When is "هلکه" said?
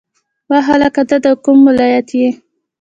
0.69-1.01